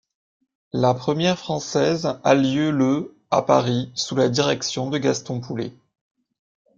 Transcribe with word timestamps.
La 0.73 0.95
première 0.95 1.37
française 1.37 2.17
a 2.23 2.33
lieu 2.33 2.71
le 2.71 3.15
à 3.29 3.43
Paris, 3.43 3.91
sous 3.93 4.15
la 4.15 4.29
direction 4.29 4.89
de 4.89 4.97
Gaston 4.97 5.41
Poulet. 5.41 5.73